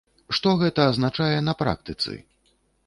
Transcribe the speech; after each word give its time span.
Што 0.37 0.53
гэта 0.61 0.87
азначае 0.93 1.31
на 1.51 1.57
практыцы? 1.61 2.19